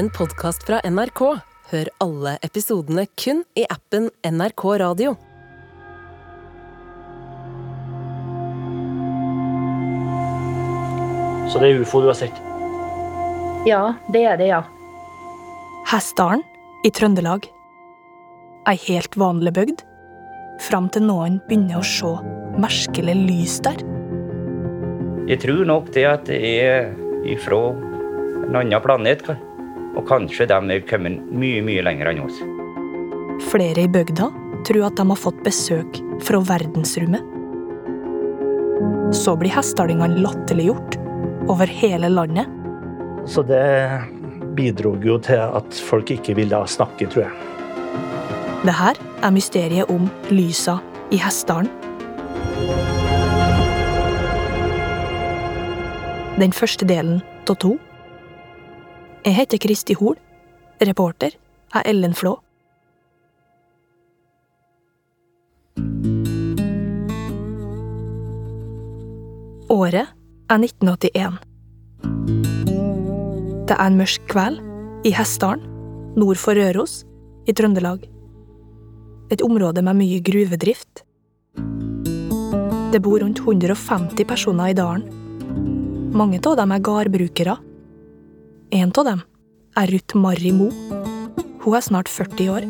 [0.00, 1.20] en podkast fra NRK.
[1.70, 5.10] Hør alle episodene kun i appen NRK Radio.
[11.50, 12.40] Så det er ufo du har sett?
[13.68, 14.62] Ja, det er det, ja.
[15.92, 16.46] Hessdalen
[16.88, 17.50] i Trøndelag.
[18.72, 19.84] Ei helt vanlig bygd.
[20.64, 22.14] Fram til noen begynner å se
[22.56, 23.84] merkelig lys der.
[25.28, 26.90] Jeg tror nok det at det er
[27.28, 27.66] ifra
[28.48, 29.28] en annen planet.
[29.98, 32.38] Og kanskje de er kommet mye, mye lenger enn oss.
[33.50, 34.28] Flere i bygda
[34.66, 37.24] tror at de har fått besøk fra verdensrommet.
[39.16, 40.98] Så blir hessdalingene latterliggjort
[41.50, 42.46] over hele landet.
[43.26, 43.64] Så det
[44.56, 47.50] bidro jo til at folk ikke ville snakke, tror jeg.
[48.60, 50.78] Det her er mysteriet om lysa
[51.10, 51.70] i Hessdalen.
[56.40, 57.74] Den første delen av to.
[59.20, 60.14] Jeg heter Kristi Hol.
[60.80, 61.34] Reporter
[61.76, 62.38] er Ellen Flå.
[69.68, 70.08] Året
[70.48, 71.36] er 1981.
[73.68, 74.64] Det er en mørk kveld
[75.04, 75.68] i Hessdalen,
[76.16, 77.02] nord for Røros,
[77.44, 78.08] i Trøndelag.
[79.28, 81.04] Et område med mye gruvedrift.
[82.90, 85.04] Det bor rundt 150 personer i dalen.
[86.16, 87.60] Mange av dem er gardbrukere.
[88.70, 89.20] En av dem
[89.80, 90.70] er Ruth Marri Moe.
[91.64, 92.66] Hun er snart 40 år.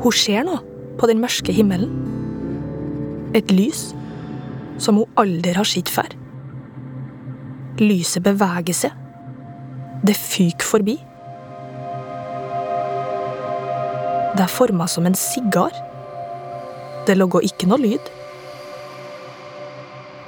[0.00, 0.62] Hun ser noe
[0.96, 1.92] på den mørke himmelen.
[3.36, 3.90] Et lys
[4.80, 6.08] som hun aldri har sett før.
[7.82, 8.96] Lyset beveger seg.
[10.00, 10.96] Det fyker forbi.
[14.32, 15.76] Det er forma som en sigar.
[17.04, 18.10] Det lå ikke noe lyd.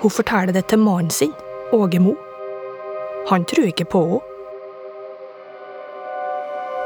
[0.04, 1.32] Hun forteller det til mannen sin,
[1.72, 2.18] Åge Mo.
[3.28, 4.30] Han tror ikke på henne.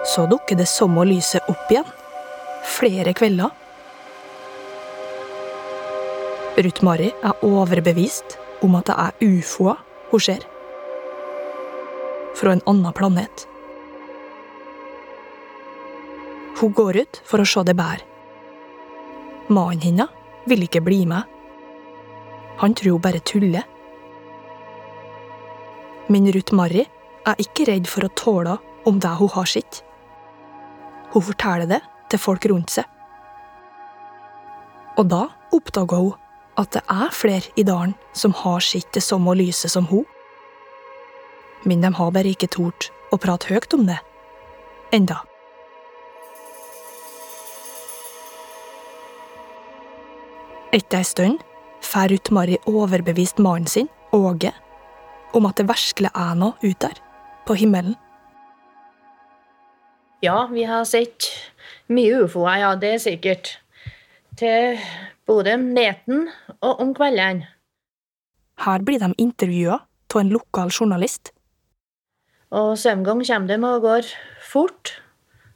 [0.07, 1.89] Så dukker det samme lyset opp igjen.
[2.79, 3.51] Flere kvelder.
[6.59, 10.47] Ruth Mari er overbevist om at det er ufoer hun ser.
[12.39, 13.45] Fra en annen planet.
[16.59, 18.07] Hun går ut for å se det bedre.
[19.51, 21.27] Mannen hennes vil ikke bli med.
[22.63, 23.67] Han tror hun bare tuller.
[26.09, 26.87] Men Ruth Marry
[27.29, 28.57] er ikke redd for å tåle
[28.89, 29.83] om det hun har sett.
[31.13, 32.89] Hun forteller det til folk rundt seg.
[34.99, 36.17] Og da oppdager hun
[36.59, 40.07] at det er flere i dalen som har sett det samme lyset som hun.
[41.69, 43.99] Men de har bare ikke tort å prate høyt om det.
[44.97, 45.21] Enda.
[50.73, 51.45] Etter ei stund
[51.85, 54.53] får Ruth Mari overbevist mannen sin, Åge,
[55.35, 57.01] om at det virkelig er noe ute der,
[57.47, 57.97] på himmelen.
[60.25, 61.29] Ja, vi har sett
[61.93, 63.53] mye ufoer, ja, det er sikkert.
[64.39, 64.79] Til
[65.29, 66.27] både neten
[66.59, 67.47] og om kveldene.
[68.59, 71.31] Her blir de intervjua av en lokal journalist.
[72.51, 74.09] Og sømgang kommer de og går
[74.43, 74.97] fort.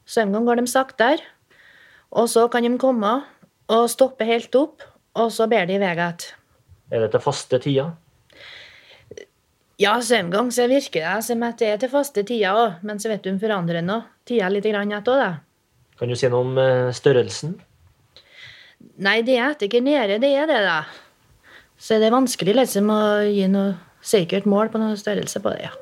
[0.06, 1.24] Sømgang går de saktere.
[2.12, 3.22] Og så kan de komme
[3.72, 4.82] og stoppe helt opp,
[5.16, 6.24] og så ber de i vei igjen.
[6.92, 7.94] Er det til faste tider?
[9.82, 13.10] Ja, sømgang så virker det som at det er til faste tider òg, men så
[13.10, 15.30] vet du, om forandrer nå tida litt grann etter òg, da.
[15.98, 17.56] Kan du si noe om eh, størrelsen?
[19.02, 20.82] Nei, det er ikke nede, det er det, da.
[21.78, 23.72] Så det er vanskelig liksom å gi noe
[24.06, 25.72] sikkert mål på noe størrelse på det, ja.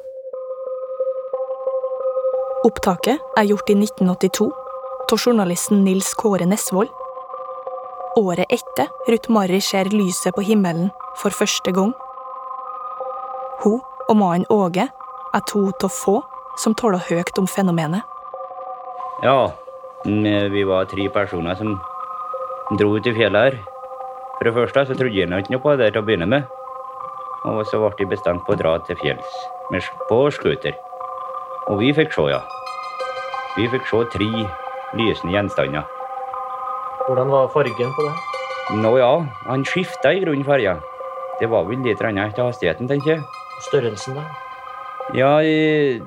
[2.69, 4.49] Opptaket er gjort i 1982
[5.11, 6.93] av journalisten Nils Kåre Nesvold.
[8.21, 11.93] Året etter Ruth Marry ser lyset på himmelen for første gang.
[13.65, 13.81] Hun
[14.11, 14.89] og mannen Åge
[15.35, 16.19] er to av få
[16.59, 18.03] som taler høyt om fenomenet.
[19.23, 19.53] Ja,
[20.05, 21.77] mm, vi var tre personer som
[22.79, 23.59] dro ut i fjellet her.
[24.39, 26.49] For det første så trodde jeg ikke noe på det til å begynne med.
[27.47, 29.37] Og så ble jeg bestemt på å dra til fjells
[29.71, 30.75] med, på scooter.
[31.71, 32.41] Og vi fikk se, ja.
[33.57, 34.31] Vi fikk se tre
[34.99, 35.87] lysende gjenstander.
[37.07, 38.15] Hvordan var fargen på det?
[38.83, 39.13] Nå ja,
[39.47, 40.77] han skifta i grunnen farge.
[41.41, 43.40] Det var vel litt annet etter hastigheten, tenker jeg.
[43.69, 44.25] Størrelsen, da?
[45.17, 46.01] Ja, jeg,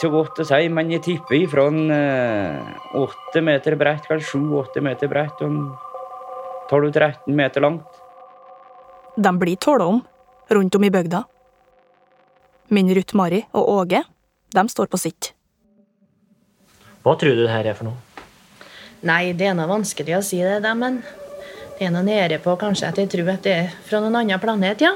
[0.00, 4.82] så godt å si, men jeg tipper ifra en eh, åtte meter bredt, kanskje sju-åtte
[4.84, 5.60] meter bredt, og en
[6.70, 8.02] 12-13 meter langt.
[9.14, 10.02] De blir tåla om
[10.50, 11.22] rundt om i bygda.
[12.74, 14.02] Min Ruth Mari og Åge,
[14.54, 15.32] de står på sitt.
[17.04, 18.00] Hva tror du det her er for noe?
[19.04, 21.02] Nei, det er noe vanskelig å si det, men
[21.78, 24.40] det er noe nede på kanskje at jeg tror at det er fra noen annen
[24.40, 24.94] planet, ja.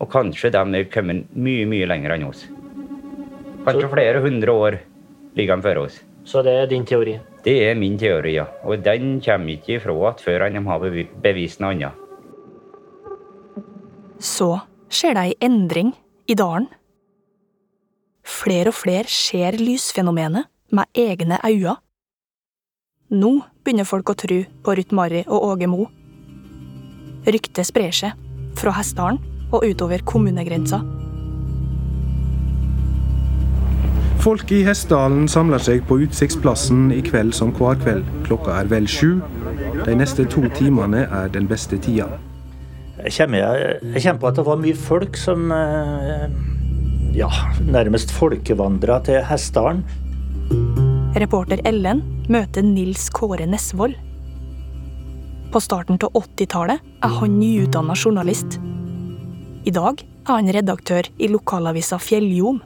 [0.00, 2.44] Og kanskje de er kommet mye, mye lenger enn oss.
[3.66, 4.78] Kanskje flere hundre år
[5.36, 6.00] ligger de før oss.
[6.26, 7.16] Så det er din teori?
[7.44, 8.46] Det er min teori, ja.
[8.66, 11.94] Og den kommer ikke ifra at før de har bevi- bevist noe annet.
[14.18, 14.56] Så
[14.90, 15.92] skjer det ei endring
[16.26, 16.66] i dalen.
[18.26, 21.76] Flere og flere ser lysfenomenet med egne øyne.
[23.10, 23.30] Nå
[23.62, 25.86] begynner folk å tro på Ruth Marry og Åge Mo.
[27.26, 28.12] Ryktet sprer seg
[28.58, 29.20] fra Hessdalen
[29.52, 30.80] og utover kommunegrensa.
[34.26, 38.02] Folk i Hessdalen samler seg på Utsiktsplassen i kveld som hver kveld.
[38.26, 39.20] Klokka er vel sju.
[39.86, 42.08] De neste to timene er den beste tida.
[43.04, 46.26] Jeg kommer, jeg kommer på at det var mye folk som eh,
[47.14, 47.30] ja,
[47.70, 49.84] nærmest folkevandra til Hessdalen.
[51.16, 53.94] Reporter Ellen møter Nils Kåre Nesvold.
[55.54, 58.58] På starten av 80-tallet er han nyutdanna journalist.
[59.66, 62.60] I dag er han redaktør i lokalavisa Fjelljom.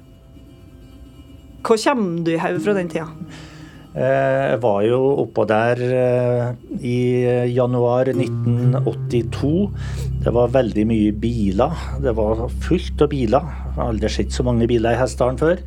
[1.64, 3.06] Hva kommer du i hodet fra den tida?
[3.91, 6.50] Eh, Jeg var jo oppå der eh,
[6.85, 6.99] i
[7.55, 9.52] januar 1982.
[10.25, 11.81] Det var veldig mye biler.
[12.05, 13.49] Det var fullt av biler.
[13.49, 15.64] Jeg har aldri sett så mange biler i Hessdalen før.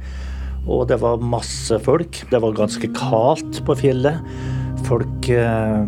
[0.70, 2.22] Og det var masse folk.
[2.30, 4.22] Det var ganske kaldt på fjellet.
[4.86, 5.82] Folk eh,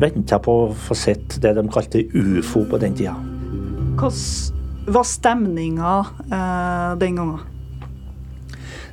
[0.00, 3.16] venta på å få sett det de kalte ufo på den tida.
[3.98, 5.94] Hvordan var stemninga
[6.30, 7.40] eh, den gangen?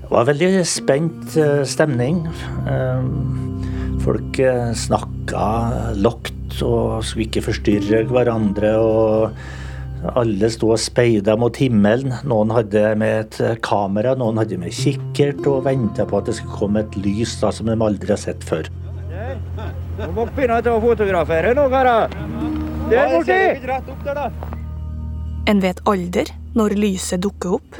[0.02, 2.26] Det var veldig spent eh, stemning.
[2.70, 3.08] Eh,
[4.08, 5.48] Folk eh, snakka
[6.00, 8.74] lågt og skulle ikke forstyrre hverandre.
[8.80, 12.14] og Alle sto og speida mot himmelen.
[12.30, 16.56] Noen hadde med et kamera, noen hadde med kikkert og venta på at det skulle
[16.56, 18.70] komme et lys da, som de aldri har sett før.
[19.98, 22.14] Nå må dere begynne å fotografere nå, karer.
[22.88, 24.57] Der borti!
[25.48, 26.28] En vet alder
[26.60, 27.78] når lyset dukker opp.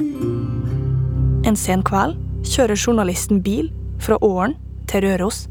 [1.44, 2.16] En sen kveld
[2.48, 3.68] kjører journalisten bil
[4.00, 4.54] fra Åren
[4.88, 5.42] til Røros.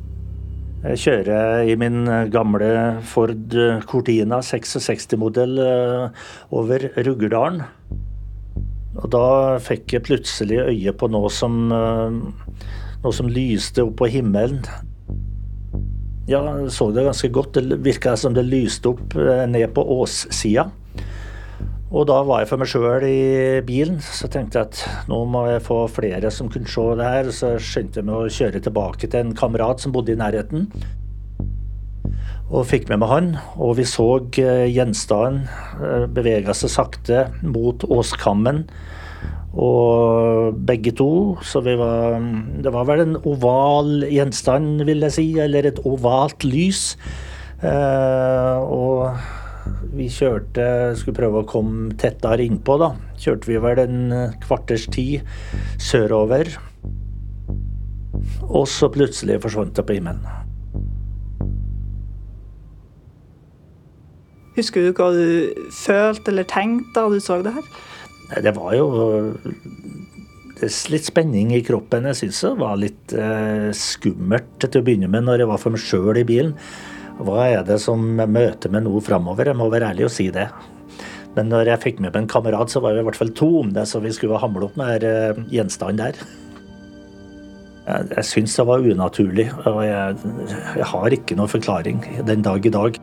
[0.81, 2.72] Jeg kjører i min gamle
[3.06, 3.54] Ford
[3.90, 6.25] Cortina 66-modell eh,
[6.58, 7.62] over Ruggerdalen.
[8.98, 9.28] Og da
[9.62, 12.18] fikk jeg plutselig øye på noe som, eh,
[13.04, 14.64] noe som lyste opp på himmelen.
[16.28, 17.62] Ja, jeg så det ganske godt.
[17.62, 20.66] Det virka som det lyste opp eh, ned på åssida.
[21.88, 25.45] Og da var jeg for meg sjøl i bilen, så tenkte jeg at nå må
[25.48, 27.30] jeg få flere som kunne se det her.
[27.31, 30.68] Så skjønte jeg meg å kjøre tilbake til en kamerat som bodde i nærheten.
[32.48, 34.07] Og fikk med meg han, og vi så
[34.39, 35.48] eh, gjenstanden
[36.16, 38.66] bevege seg sakte mot åskammen.
[39.57, 42.19] Og begge to, så vi var
[42.62, 46.95] Det var vel en oval gjenstand, vil jeg si, eller et ovalt lys.
[47.63, 49.16] Eh, og
[49.98, 52.94] vi kjørte Skulle prøve å komme tettere innpå, da.
[53.19, 54.02] Kjørte vi vel en
[54.44, 55.25] kvarters tid
[55.81, 56.52] sørover.
[58.48, 60.25] Og så plutselig forsvant det på himmelen.
[64.58, 67.66] Husker du hva du følte eller tenkte da du så det her?
[68.31, 68.88] Nei, Det var jo
[70.58, 72.08] det er litt spenning i kroppen.
[72.10, 75.75] Jeg syns det var litt eh, skummelt til å begynne med når jeg var for
[75.75, 76.56] meg sjøl i bilen.
[77.18, 79.50] Hva er det som møter meg nå framover?
[79.50, 80.48] Jeg må være ærlig og si det.
[81.38, 83.50] Men når jeg fikk med meg en kamerat, så var vi i hvert fall to
[83.62, 86.22] om det, så vi skulle hamle opp med eh, gjenstanden der.
[87.88, 90.18] Jeg, jeg syns det var unaturlig, og jeg,
[90.81, 92.97] jeg har ikke noen forklaring den dag i dag.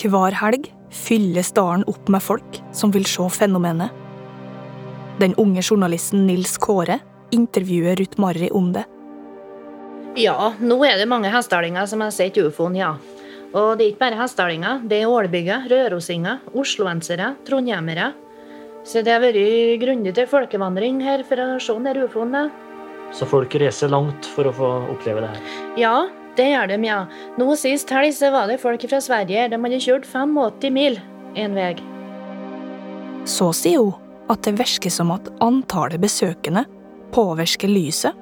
[0.00, 3.92] Hver helg fylles dalen opp med folk som vil se fenomenet.
[5.20, 6.98] Den unge journalisten Nils Kåre
[7.36, 8.86] intervjuer Ruth Marri om det.
[10.18, 12.94] Ja, nå er det mange hestehalinger som har sett ufoen, ja.
[13.50, 14.80] Og det er ikke bare hestehalinger.
[14.86, 18.12] det er ålbygger, rørosinger, osloensere, trondhjemmere.
[18.84, 22.50] Så det har vært grundig til folkevandring her for å se den ufoen.
[23.12, 25.40] Så folk reiser langt for å få oppleve det her.
[25.78, 25.96] Ja,
[26.36, 27.00] det gjør de, ja.
[27.38, 29.48] Nå sist helg så var det folk fra Sverige.
[29.50, 30.98] De hadde kjørt 85 mil
[31.36, 31.74] en vei.
[33.26, 33.94] Så sier hun
[34.30, 36.64] at det virker som at antallet besøkende
[37.14, 38.14] påvirker lyset.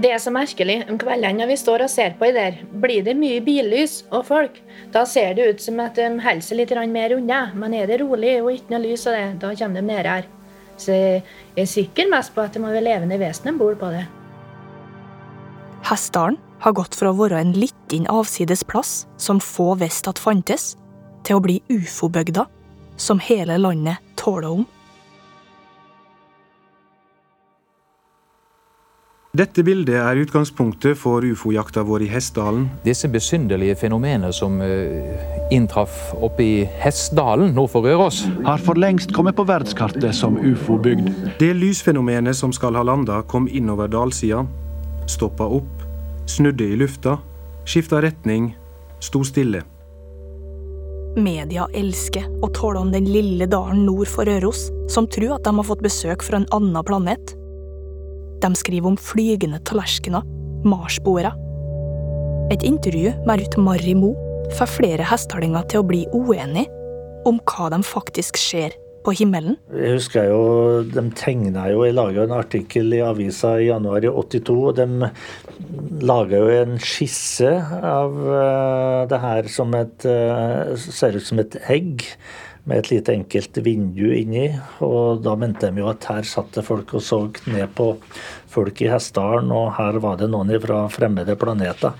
[0.00, 0.78] Det er så merkelig.
[0.88, 4.56] Om kveldene vi står og ser på i der, blir det mye billys og folk.
[4.94, 7.42] Da ser det ut som at de holder seg litt mer unna.
[7.54, 10.30] Men er det rolig og ikke noe lys det, da kommer de ned her.
[10.80, 11.22] Så jeg
[11.56, 14.06] er sikker mest på at det må være levende vesen om bord på det.
[15.86, 20.76] Hessdalen har gått fra å være en liten avsides plass som få visste at fantes,
[21.26, 22.46] til å bli ufo-bygda
[22.98, 24.64] som hele landet tåler om.
[29.32, 32.66] Dette bildet er utgangspunktet for ufo-jakta vår i Hessdalen.
[32.84, 39.16] Disse besynderlige fenomenene som uh, inntraff oppe i Hessdalen nord for Røros, har for lengst
[39.16, 41.08] kommet på verdenskartet som ufo-bygd.
[41.40, 44.44] Det lysfenomenet som skal ha landa, kom innover dalsida,
[45.08, 45.88] stoppa opp,
[46.28, 47.16] snudde i lufta,
[47.64, 48.52] skifta retning,
[49.00, 49.64] sto stille.
[51.16, 55.56] Media elsker å tåle om den lille dalen nord for Røros, som tror at de
[55.56, 57.38] har fått besøk fra en annen planet.
[58.42, 60.26] De skriver om flygende tallerkener,
[60.66, 61.30] marsboere.
[62.50, 64.18] Et intervju med Ruth Marri Moe
[64.58, 66.66] får flere hestalinger til å bli uenige
[67.28, 69.56] om hva de faktisk ser på himmelen.
[69.74, 70.42] Jeg husker jo,
[70.82, 74.58] De tegna jo, jeg laga en artikkel i avisa i januar i 82.
[74.58, 75.10] og De
[76.02, 81.58] laga jo en skisse av uh, det her som et uh, Ser ut som et
[81.70, 82.06] egg
[82.64, 84.46] med et lite enkelt vindu inni.
[84.84, 87.92] Og da mente de jo at her satt det folk og så ned på
[88.52, 91.96] folk i Hessdalen, og her var det noen fra fremmede planeter.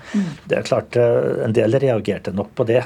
[0.47, 2.83] Det er klart, eh, en del reagerte nok på det.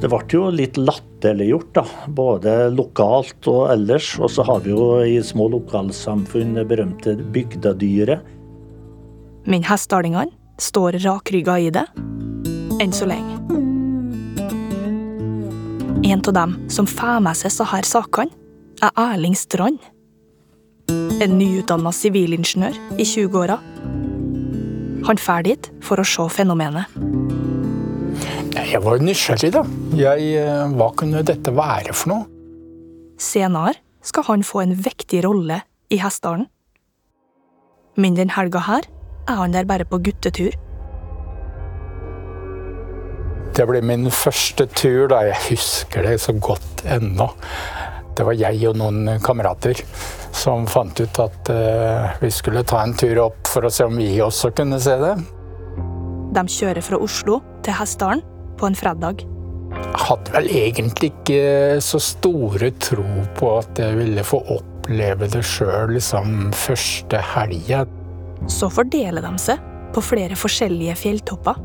[0.00, 4.14] Det ble jo litt latterliggjort, da, både lokalt og ellers.
[4.18, 8.24] Og så har vi jo i små lokalsamfunn det berømte bygdedyret.
[9.44, 11.84] Men hessdalingene står rakrygga i det,
[12.80, 13.69] enn så lenge.
[16.02, 18.32] En av dem som får med seg disse sakene,
[18.80, 19.80] er Erling Strand.
[21.20, 23.58] En nyutdanna sivilingeniør i 20-åra.
[25.04, 26.88] Han drar dit for å se fenomenet.
[28.56, 29.64] Jeg var nysgjerrig, da.
[29.98, 32.24] Jeg, eh, hva kunne dette være for noe?
[33.20, 35.60] Senere skal han få en vektig rolle
[35.92, 36.48] i Hessdalen.
[37.96, 38.88] Men den helga her
[39.28, 40.56] er han der bare på guttetur.
[43.56, 45.24] Det ble min første tur, da.
[45.26, 47.30] Jeg husker det så godt ennå.
[48.16, 49.80] Det var jeg og noen kamerater
[50.36, 53.96] som fant ut at uh, vi skulle ta en tur opp for å se om
[53.98, 55.14] vi også kunne se det.
[56.30, 58.22] De kjører fra Oslo til Hessdalen
[58.60, 59.24] på en fredag.
[59.70, 63.06] Jeg hadde vel egentlig ikke så store tro
[63.38, 67.84] på at jeg ville få oppleve det sjøl liksom første helga.
[68.50, 71.58] Så fordeler de seg på flere forskjellige fjelltopper.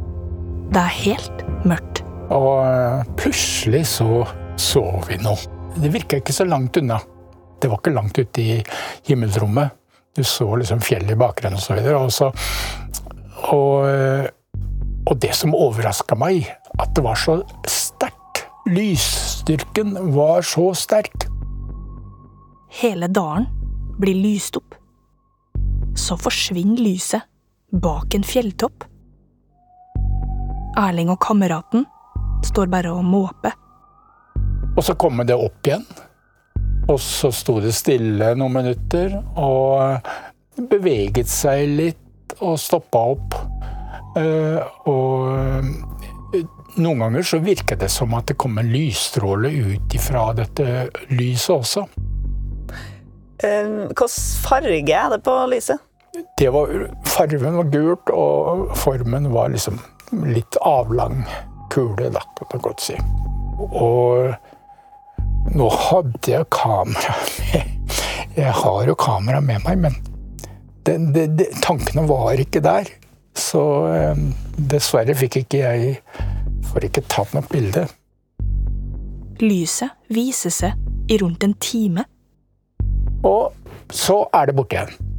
[0.73, 2.01] Det er helt mørkt.
[2.33, 4.25] Og eh, plutselig så
[4.57, 5.37] så vi noe.
[5.75, 6.99] Det virka ikke så langt unna.
[7.59, 8.59] Det var ikke langt ute i
[9.07, 9.75] himmelrommet.
[10.15, 11.99] Du så liksom fjellet i bakgrunnen og så videre.
[11.99, 12.31] Og, så,
[13.51, 14.29] og, eh,
[15.05, 16.47] og det som overraska meg,
[16.79, 18.45] at det var så sterkt.
[18.71, 21.27] Lysstyrken var så sterk.
[22.79, 23.45] Hele dalen
[23.99, 24.75] blir lyst opp.
[25.95, 27.27] Så forsvinner lyset
[27.71, 28.87] bak en fjelltopp.
[30.75, 31.85] Erling og kameraten
[32.43, 33.55] står bare og måper.
[34.75, 35.85] Og så kommer det opp igjen.
[36.91, 39.95] Og så sto det stille noen minutter og
[40.69, 43.39] beveget seg litt og stoppa opp.
[44.19, 44.59] Eh,
[44.91, 45.65] og
[46.75, 51.55] noen ganger så virker det som at det kom en lysstråle ut ifra dette lyset
[51.55, 51.87] også.
[53.39, 55.79] Hvilken farge er det på lyset?
[56.39, 56.69] Det var,
[57.07, 59.79] fargen var gult, og formen var liksom
[60.11, 61.23] litt avlang
[61.73, 62.97] kule, da, kan man godt si.
[63.65, 67.71] Og nå hadde jeg kamera med.
[68.35, 69.93] Jeg har jo kamera med meg, men
[70.85, 72.89] det, det, det, tankene var ikke der.
[73.35, 74.25] Så eh,
[74.71, 75.95] dessverre fikk ikke jeg
[76.69, 77.85] får ikke tatt noe bilde.
[79.43, 82.05] Lyset viser seg i rundt en time.
[83.25, 83.55] Og
[83.91, 85.11] så er det borte igjen.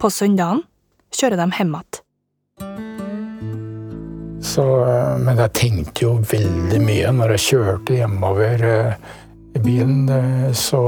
[0.00, 0.64] På søndagen
[1.14, 2.03] kjører de hjem igjen.
[4.44, 9.12] Så, eh, men jeg tenkte jo veldig mye når jeg kjørte hjemover eh,
[9.56, 10.04] i bilen.
[10.12, 10.82] Eh, så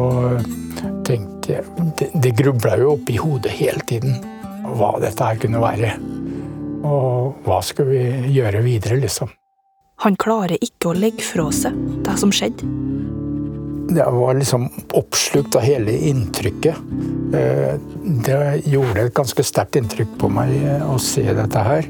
[1.06, 1.64] tenkte jeg
[1.96, 4.18] Det, det grubla jo oppi hodet hele tiden
[4.76, 5.94] hva dette her kunne være.
[6.84, 9.30] Og hva skulle vi gjøre videre, liksom.
[10.04, 12.66] Han klarer ikke å legge fra seg det som skjedde.
[13.96, 14.66] Jeg var liksom
[14.98, 16.82] oppslukt av hele inntrykket.
[18.26, 21.88] Det gjorde et ganske sterkt inntrykk på meg å se dette her.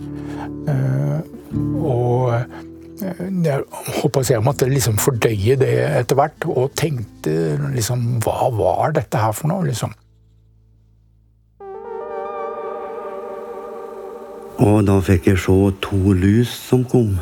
[1.54, 2.32] Og
[2.96, 3.60] jeg
[4.00, 9.34] håper jeg måtte liksom fordøye det etter hvert, og tenkte liksom Hva var dette her
[9.36, 9.92] for noe, liksom?
[14.56, 17.18] Og da fikk jeg se to lys som kom.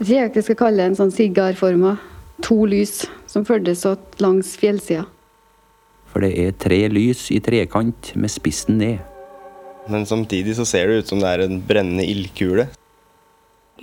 [0.00, 1.98] Jeg tror jeg skal kalle det en sånn sigarforma.
[2.42, 5.04] To lys som følges åt langs fjellsida.
[6.10, 9.02] For det er tre lys i trekant med spissen ned.
[9.90, 12.70] Men samtidig så ser det ut som det er en brennende ildkule.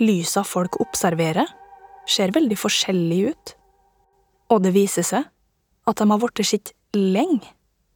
[0.00, 1.48] Lysa folk observerer,
[2.08, 3.56] ser veldig forskjellig ut.
[4.52, 5.26] Og det viser seg
[5.88, 7.44] at de har blitt sett lenge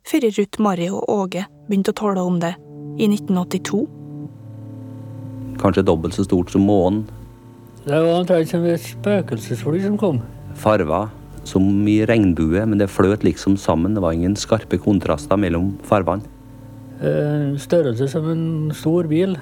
[0.07, 2.53] før Ruth, Mari og Åge begynte å tåle om det
[3.03, 3.81] i 1982.
[5.59, 7.07] Kanskje dobbelt så stort som månen.
[7.87, 10.21] Det var omtrent som et spøkelsesfly som kom.
[10.59, 11.09] Farva
[11.47, 13.95] som i regnbue, men det fløt liksom sammen.
[13.95, 16.27] Det var ingen skarpe kontraster mellom farvene.
[17.01, 19.37] Eh, Størrelse som en stor bil.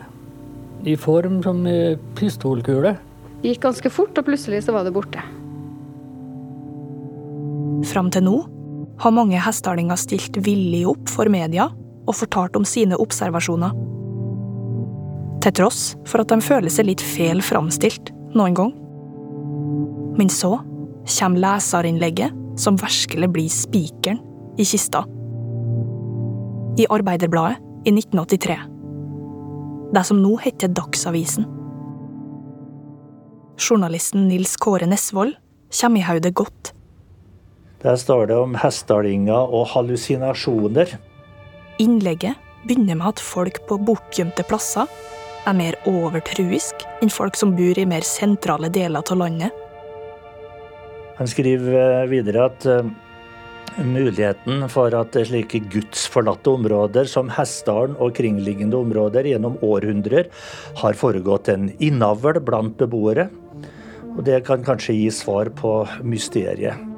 [0.84, 2.96] I form som en pistolkule.
[3.40, 5.22] Det gikk ganske fort, og plutselig så var det borte.
[7.88, 8.36] Fram til nå
[9.02, 11.66] har mange hestehalinger stilt villig opp for media
[12.04, 13.72] og fortalt om sine observasjoner.
[15.44, 18.72] Til tross for at de føler seg litt feil framstilt noen gang.
[20.16, 20.56] Men så
[21.18, 24.22] kommer leserinnlegget som virkelig blir spikeren
[24.56, 25.02] i kista.
[26.80, 28.73] I Arbeiderbladet i 1983.
[29.92, 31.44] Det som nå heter Dagsavisen.
[33.60, 35.36] Journalisten Nils Kåre Nesvold
[35.80, 36.72] kommer i hodet godt.
[37.84, 40.96] Der står det om hestehalinger og hallusinasjoner.
[41.82, 44.88] Innlegget begynner med at folk på bortgjemte plasser
[45.44, 49.52] er mer overtruisk enn folk som bor i mer sentrale deler av landet.
[51.18, 52.88] Han skriver videre at uh,
[53.82, 60.30] muligheten for at slike gudsforlatte områder som Hessdalen og kringliggende områder gjennom århundrer
[60.80, 63.28] har foregått en innavl blant beboere.
[64.14, 66.90] Og det kan kanskje gi svar på mysteriet.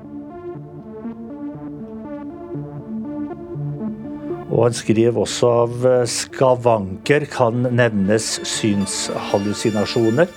[4.46, 10.30] Og han skriver også av skavanker kan nevnes synshallusinasjoner.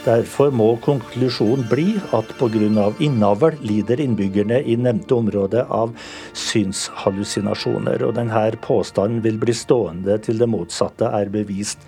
[0.00, 2.86] Derfor må konklusjonen bli at pga.
[3.04, 5.92] innavl lider innbyggerne i nevnte område av
[6.32, 8.00] synshallusinasjoner.
[8.08, 11.84] Og denne påstanden vil bli stående til det motsatte er bevist.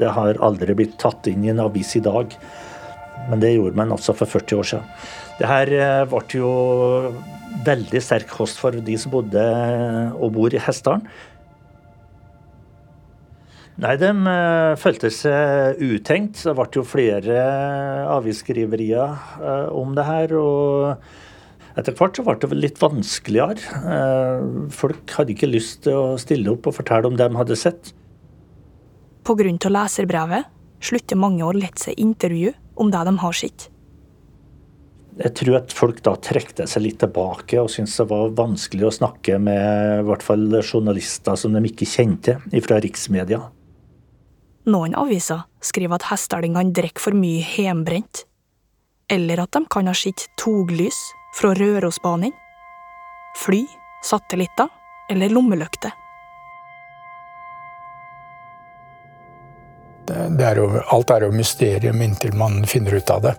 [0.00, 2.32] Det har aldri blitt tatt inn i en avis i dag,
[3.28, 4.86] men det gjorde man altså for 40 år siden.
[5.36, 5.74] Det her
[6.08, 6.54] ble jo
[7.66, 9.44] veldig sterk kost for de som bodde
[10.16, 11.04] og bor i Hessdalen.
[13.80, 16.42] Nei, de uh, følte seg utenkt.
[16.44, 17.38] Det ble jo flere
[18.16, 20.34] avisskriverier uh, om det her.
[20.36, 24.68] Og etter hvert så ble det litt vanskeligere.
[24.74, 27.92] Folk hadde ikke lyst til å stille opp og fortelle om det de hadde sett.
[29.30, 30.48] Av leserbrevet
[30.82, 33.68] slutter mange å lette seg intervju om det de har sett.
[35.20, 38.94] Jeg tror at folk da trekte seg litt tilbake og syntes det var vanskelig å
[38.94, 43.42] snakke med i hvert fall journalister som de ikke kjente fra riksmedia.
[44.70, 48.24] Noen aviser skriver at hestehælingene drikker for mye hjemmebrent,
[49.10, 50.98] eller at de kan ha sett toglys
[51.38, 52.34] fra Rørosbanen,
[53.40, 53.64] fly,
[54.06, 54.68] satellitter
[55.10, 55.96] eller lommelykter.
[60.10, 60.58] Er
[60.90, 63.34] alt er jo mysterium inntil man finner ut av det.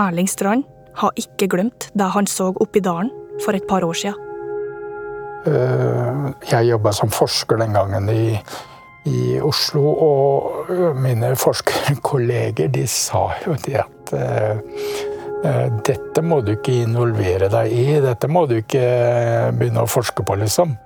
[0.00, 0.64] Erling Strand
[0.96, 3.10] har ikke glemt det han så oppi dalen
[3.44, 4.26] for et par år siden.
[5.48, 8.36] Eh, jeg jobba som forsker den gangen i,
[9.08, 14.58] i Oslo, og mine forskerkolleger de sa jo det at uh,
[15.86, 18.82] dette må du ikke involvere deg i, dette må du ikke
[19.56, 20.76] begynne å forske på, liksom.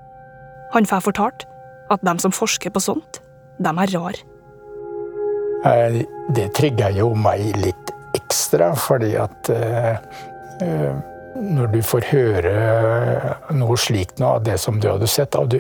[0.76, 1.46] Han får fortalt
[1.90, 3.18] at de som forsker på sånt,
[3.58, 4.20] de er rar.
[5.64, 6.04] Uh,
[6.36, 9.50] det trigga jo meg litt ekstra, fordi at
[11.34, 12.52] når du får høre
[13.58, 15.58] noe slikt nå av det som du hadde sett, og du,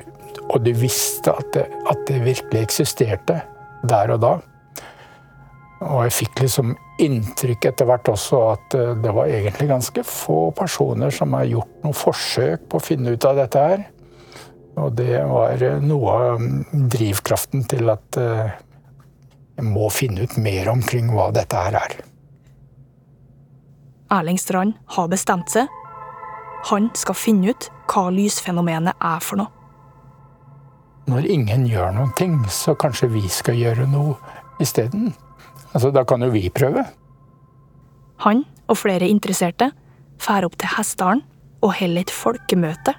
[0.50, 3.40] og du visste at det, at det, virkelig eksisterte
[3.88, 4.34] der og da.
[5.84, 11.12] Og jeg fikk liksom inntrykk etter hvert også at det var egentlig ganske få personer
[11.12, 13.84] som har gjort noe forsøk på å finne ut av dette her.
[14.80, 16.46] Og det var noe av
[16.94, 21.98] drivkraften til at jeg må finne ut mer omkring hva dette her er.
[24.14, 25.70] Erling Strand har bestemt seg.
[26.70, 29.53] Han skal finne ut hva lysfenomenet er for noe.
[31.10, 34.16] Når ingen gjør noen ting, så kanskje vi skal gjøre noe
[34.62, 35.12] isteden.
[35.74, 36.84] Altså, da kan jo vi prøve.
[38.24, 39.72] Han og flere interesserte
[40.22, 41.24] drar opp til Hessdalen
[41.64, 42.94] og holder et folkemøte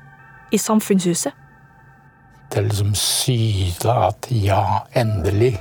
[0.54, 1.34] i Samfunnshuset.
[2.54, 5.56] Det liksom syda at ja, endelig.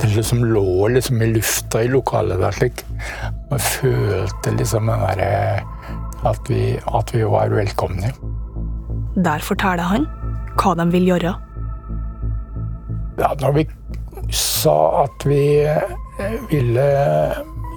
[0.00, 2.84] Det liksom lå liksom i lufta i lokalet der slik.
[3.50, 5.60] Man følte liksom den derre
[6.24, 8.12] at, vi, at vi var velkomne.
[9.20, 10.08] Der forteller han
[10.60, 11.34] hva de vil gjøre.
[13.20, 13.64] Ja, når vi
[14.32, 15.44] sa at vi
[16.50, 16.86] ville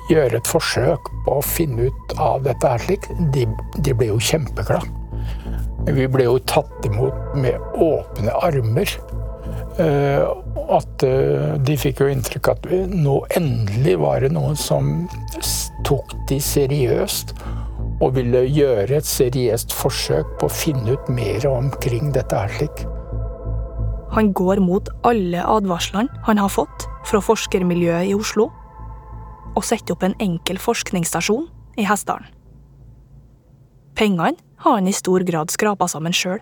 [0.10, 3.46] gjøre et forsøk på å finne ut av dette her slik, de,
[3.84, 4.88] de ble jo kjempeglade.
[5.92, 8.94] Vi ble jo tatt imot med åpne armer.
[10.74, 14.94] At de fikk jo inntrykk at nå endelig var det noen som
[15.84, 17.36] tok de seriøst
[18.04, 22.86] og ville gjøre et seriøst forsøk på å finne ut mer omkring dette her slik.
[24.13, 28.52] Han går mot alle advarslene han har fått fra forskermiljøet i Oslo,
[29.54, 31.47] og setter opp en enkel forskningsstasjon
[31.82, 32.30] i Hessdalen.
[33.97, 36.41] Pengene har han i stor grad skrapa sammen sjøl.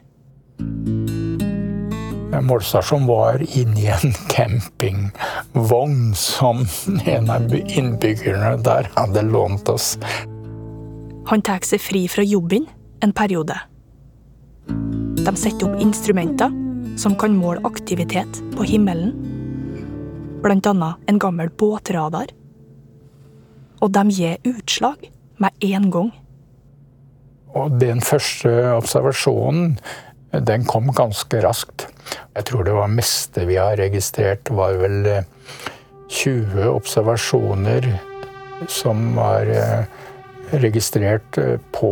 [2.42, 6.64] Målstasjonen var inni en campingvogn som
[7.06, 9.94] en av innbyggerne der hadde lånt oss.
[11.30, 12.66] Han tar seg fri fra jobben
[13.04, 13.60] en periode.
[15.22, 16.50] De setter opp instrumenter
[16.98, 19.14] som kan måle aktivitet på himmelen.
[20.44, 22.32] Blant annet en gammel båtradar.
[23.82, 25.10] Og de gir utslag
[25.42, 26.12] med en gang.
[27.58, 29.76] Og den første observasjonen
[30.32, 31.88] den kom ganske raskt.
[32.36, 35.10] Jeg tror det var meste vi har registrert, var vel
[36.12, 37.90] 20 observasjoner
[38.72, 39.52] som var
[40.52, 41.40] registrert
[41.76, 41.92] på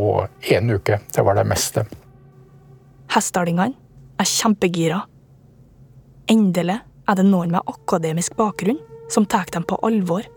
[0.51, 0.99] én uke.
[1.15, 1.85] Det var det meste.
[4.19, 4.99] Hessdalingene er kjempegira.
[6.29, 6.79] Endelig
[7.10, 8.79] er det noen med akademisk bakgrunn
[9.10, 10.27] som tar dem på alvor.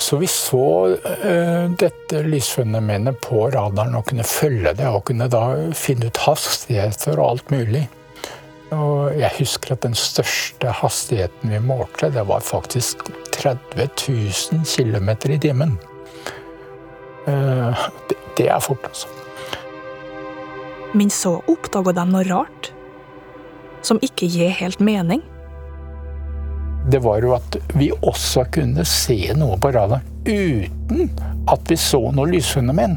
[0.00, 5.44] Så vi så uh, dette lysfenomenet på radaren og kunne følge det og kunne da
[5.76, 7.86] finne ut hastigheter og alt mulig.
[8.74, 15.12] Og jeg husker at den største hastigheten vi målte, det var faktisk 30 000 km
[15.32, 15.78] i timen.
[17.26, 19.15] Uh, det, det er fort, altså.
[20.94, 22.70] Men så oppdaga de noe rart,
[23.82, 25.22] som ikke gir helt mening.
[26.86, 31.10] Det var jo at vi også kunne se noe på radaren uten
[31.50, 32.96] at vi så noe lysfenomen.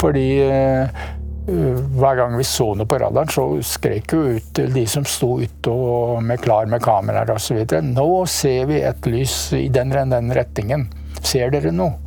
[0.00, 1.04] Fordi uh,
[1.44, 5.76] hver gang vi så noe på radaren, så skrek jo ut de som sto ute
[6.24, 7.60] med klar med kameraer osv.
[7.84, 10.88] Nå ser vi et lys i den, den retningen.
[11.24, 12.00] Ser dere noe?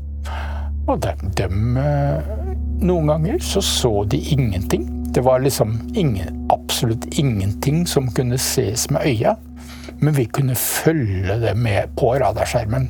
[0.88, 1.48] Og de, de,
[2.82, 4.88] noen ganger så så de ingenting.
[5.14, 9.36] Det var liksom ingen, absolutt ingenting som kunne ses med øya.
[10.00, 12.90] Men vi kunne følge det med på radarskjermen.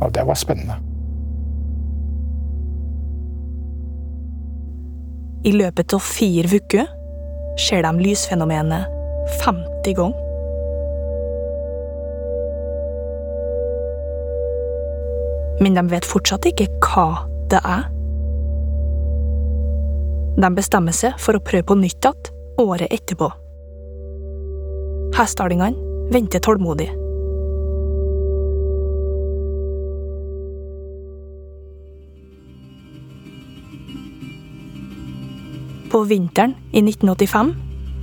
[0.00, 0.76] Og det var spennende.
[5.44, 6.86] I løpet av fire uker
[7.58, 8.86] ser de lysfenomenet
[9.44, 10.24] 50 ganger.
[15.60, 17.88] Men de vet fortsatt ikke hva det er.
[20.38, 22.30] De bestemmer seg for å prøve på nytt igjen
[22.62, 23.26] året etterpå.
[25.18, 26.86] Hestehalingene venter tålmodig.
[35.88, 37.52] På vinteren i 1985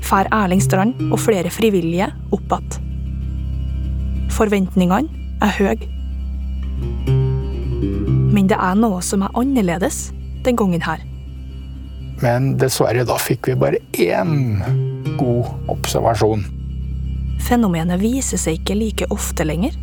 [0.03, 2.79] drar Erling Strand og flere frivillige opp igjen.
[4.35, 5.87] Forventningene er høye.
[8.35, 10.09] Men det er noe som er annerledes
[10.43, 11.04] den gangen her.
[12.23, 14.61] Men dessverre, da fikk vi bare én
[15.19, 16.45] god observasjon.
[17.45, 19.75] Fenomenet viser seg ikke like ofte lenger.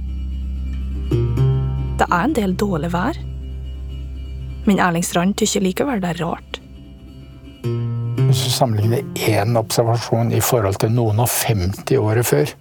[2.01, 3.19] Det er en del dårlig vær.
[4.65, 6.59] Men Erling Strand syns likevel det er rart.
[8.33, 12.53] Hvis du sammenligner én observasjon i forhold til noen og 50 året før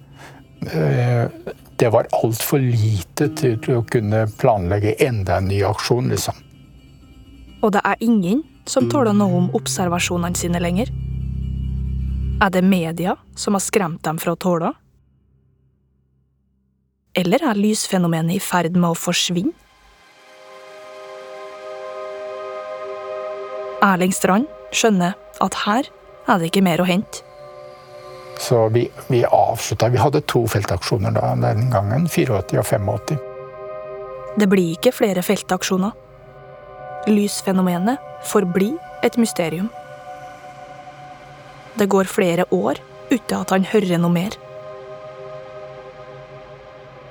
[0.62, 6.36] Det var altfor lite til å kunne planlegge enda en ny aksjon, liksom.
[7.66, 10.92] Og det er ingen som tåler noe om observasjonene sine lenger.
[12.42, 14.72] Er det media som har skremt dem fra tåle?
[17.14, 19.52] Eller er lysfenomenet i ferd med å forsvinne?
[23.82, 25.88] Erling Strand skjønner at her
[26.30, 27.24] er det ikke mer å hente.
[28.42, 32.06] Så vi, vi avslutta Vi hadde to feltaksjoner da, den gangen.
[32.08, 33.18] 84 og 85.
[34.38, 35.92] Det blir ikke flere feltaksjoner.
[37.10, 37.98] Lysfenomenet
[38.30, 39.68] forblir et mysterium.
[41.78, 42.78] Det går flere år
[43.10, 44.36] uten at han hører noe mer.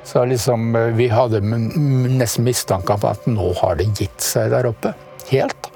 [0.07, 4.93] Så liksom, vi hadde nesten mistanke om at nå har det gitt seg der oppe.
[5.29, 5.69] Helt.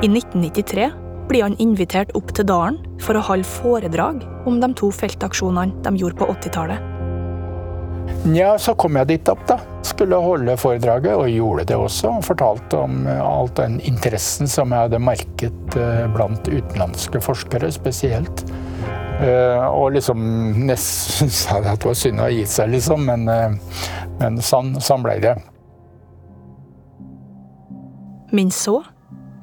[0.00, 0.88] I 1993
[1.28, 5.92] blir han invitert opp til dalen for å holde foredrag om de to feltaksjonene de
[6.00, 6.88] gjorde på 80-tallet.
[8.26, 9.60] Nja, så kom jeg dit opp, da.
[10.00, 12.14] Skulle holde foredraget, og gjorde det også.
[12.16, 15.74] Og fortalte om alt den interessen som jeg hadde merket
[16.14, 18.46] blant utenlandske forskere spesielt.
[19.20, 20.22] Og liksom
[20.64, 23.04] nesten sa jeg at det var synd å ha gitt seg, liksom.
[23.10, 23.60] Men,
[24.22, 25.36] men sånn, sånn ble det.
[28.32, 28.78] Men så,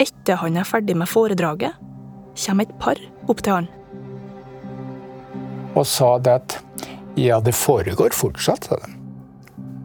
[0.02, 1.78] etter han er ferdig med foredraget,
[2.34, 2.98] kommer et par
[3.30, 3.72] opp til han.
[5.78, 6.60] Og sa det at
[7.14, 8.97] ja, det foregår fortsatt, sa de.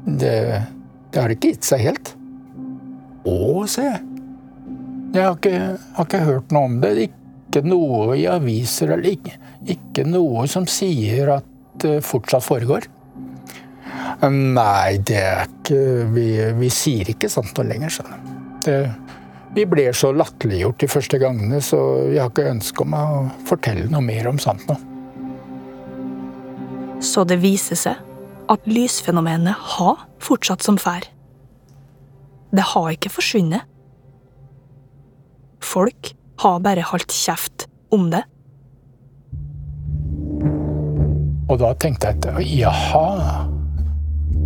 [0.05, 0.37] Det,
[1.13, 2.13] det har ikke gitt seg helt.
[3.23, 3.85] Å, se.
[5.13, 5.59] Jeg har ikke,
[5.97, 6.93] har ikke hørt noe om det.
[7.07, 9.37] Ikke noe i aviser eller ikke,
[9.69, 11.49] ikke noe som sier at
[11.83, 12.89] det fortsatt foregår.
[14.23, 15.79] Nei, det er ikke
[16.13, 19.11] Vi, vi sier ikke sånt noe lenger, skjønner du.
[19.53, 21.77] Vi ble så latterliggjort de første gangene, så
[22.09, 23.03] jeg har ikke ønske om å
[23.45, 24.79] fortelle noe mer om sånt nå.
[27.03, 28.12] Så det viser seg
[28.51, 31.05] at lysfenomenet har fortsatt som før.
[32.53, 33.65] Det har ikke forsvunnet.
[35.63, 38.23] Folk har bare holdt kjeft om det.
[41.51, 43.43] Og da tenkte jeg at jaha,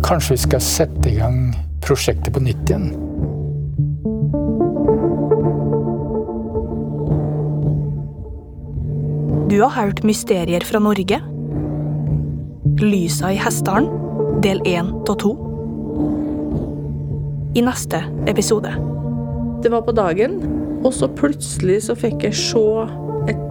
[0.04, 1.40] kanskje vi skal sette i gang
[1.84, 2.90] prosjektet på nytt igjen.
[9.48, 11.22] Du har hørt Mysterier fra Norge.
[12.80, 13.88] Lysa i Hessdalen,
[14.42, 15.32] del én av to.
[17.54, 18.70] I neste episode.
[19.62, 20.36] Det var på dagen,
[20.84, 22.62] og så plutselig så fikk jeg se
[23.32, 23.42] et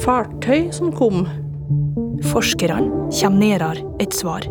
[0.00, 1.26] fartøy som kom.
[2.30, 4.48] Forskerne kommer nærmere et svar.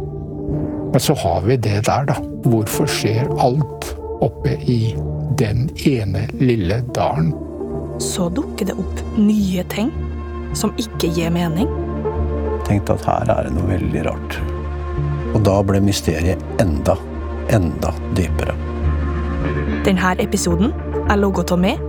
[0.92, 2.20] Men så har vi det der, da.
[2.46, 4.94] Hvorfor skjer alt oppe i
[5.42, 7.34] den ene lille dalen?
[7.98, 9.90] Så dukker det opp nye ting
[10.54, 11.87] som ikke gir mening.
[12.68, 14.40] Tenkte at her er det noe veldig rart.
[15.36, 16.98] Og da ble mysteriet enda,
[17.54, 18.56] enda dypere.
[19.88, 20.74] Denne episoden
[21.08, 21.82] er logget av meg,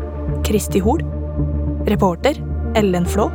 [0.46, 1.02] Kristi Hol.
[1.88, 2.38] Reporter
[2.78, 3.26] Ellen Flå.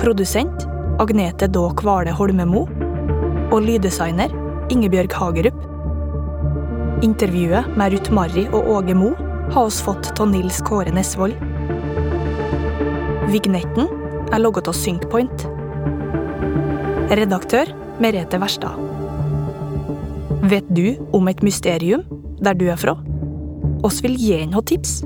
[0.00, 0.66] Produsent
[1.00, 2.66] Agnete Daa Kvale Holmemo.
[3.54, 4.32] Og lyddesigner
[4.72, 5.62] Ingebjørg Hagerup.
[7.06, 9.12] Intervjuet med Ruth Marry og Åge Mo
[9.54, 11.36] har oss fått av Nils Kåre Nesvold.
[13.30, 13.86] Vignetten
[14.32, 15.45] er logget av Synkpoint.
[17.06, 17.68] Redaktør
[18.02, 18.74] Merete Verstad.
[20.50, 22.02] Vet du om et mysterium
[22.42, 22.96] der du er fra?
[23.86, 25.04] Oss vil gi noen tips.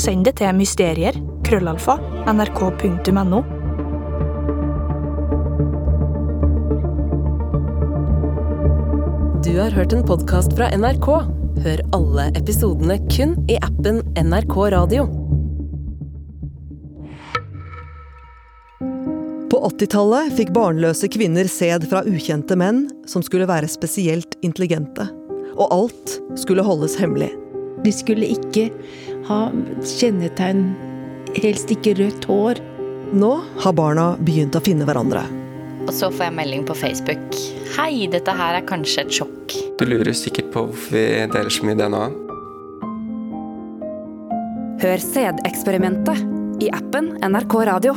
[0.00, 1.98] Send det til mysterier krøllalfa
[2.32, 3.42] nrk.no.
[9.44, 11.12] Du har hørt en podkast fra NRK.
[11.66, 15.08] Hør alle episodene kun i appen NRK Radio.
[19.66, 25.08] 80-tallet fikk barnløse kvinner sæd fra ukjente menn som skulle være spesielt intelligente.
[25.56, 27.32] Og alt skulle holdes hemmelig.
[27.82, 28.68] De skulle ikke
[29.26, 29.40] ha
[29.96, 30.68] kjennetegn,
[31.40, 32.62] helst ikke rødt hår.
[33.16, 33.32] Nå
[33.64, 35.24] har barna begynt å finne hverandre.
[35.86, 37.38] Og så får jeg melding på Facebook.
[37.74, 39.54] Hei, dette her er kanskje et sjokk.
[39.78, 42.04] Du lurer sikkert på hvorfor vi deler så mye DNA.
[44.82, 47.96] Hør sædeksperimentet i appen NRK Radio.